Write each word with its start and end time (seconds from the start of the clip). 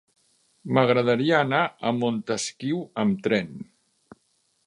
M'agradaria 0.77 1.35
anar 1.39 1.59
a 1.89 1.93
Montesquiu 1.99 2.81
amb 3.05 3.23
tren. 3.27 3.53